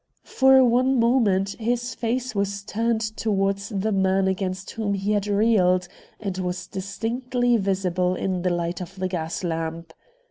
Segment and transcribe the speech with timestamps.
[0.25, 5.87] For one moment his face was turned towards the man against whom he had reeled,
[6.19, 9.93] and was distinctly visible in the light of the gas lamp.